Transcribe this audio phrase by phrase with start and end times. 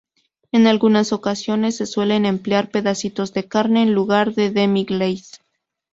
[0.51, 5.37] En algunas ocasiones se suele emplear pedacitos de carne en lugar del demi-glace.